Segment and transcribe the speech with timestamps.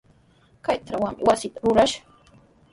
[0.65, 2.03] Kaytrawmi wasita rurashaq.